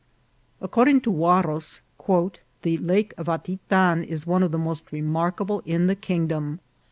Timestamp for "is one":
4.03-4.41